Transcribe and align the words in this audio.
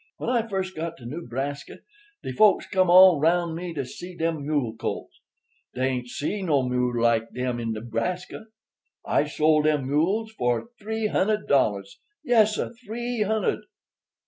When 0.17 0.31
I 0.31 0.47
first 0.47 0.75
got 0.75 0.97
to 0.97 1.05
Newbraska, 1.05 1.81
dey 2.23 2.31
folks 2.31 2.65
come 2.65 2.89
all 2.89 3.19
roun' 3.19 3.53
me 3.53 3.71
to 3.75 3.85
see 3.85 4.15
dem 4.17 4.41
mule 4.43 4.75
colts. 4.75 5.21
Dey 5.75 5.89
ain't 5.89 6.07
see 6.07 6.41
no 6.41 6.63
mules 6.67 6.95
like 6.95 7.31
dem 7.35 7.59
in 7.59 7.71
Newbraska. 7.73 8.45
I 9.05 9.25
sold 9.27 9.65
dem 9.65 9.85
mules 9.87 10.31
for 10.31 10.69
three 10.79 11.05
hundred 11.05 11.47
dollars. 11.47 11.99
Yessir—three 12.23 13.21
hundred. 13.21 13.59